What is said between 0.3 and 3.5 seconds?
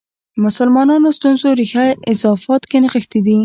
مسلمانانو ستونزو ریښه اضافات کې نغښې ده.